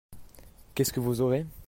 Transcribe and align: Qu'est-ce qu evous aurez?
Qu'est-ce 0.73 0.91
qu 0.93 0.99
evous 0.99 1.21
aurez? 1.21 1.45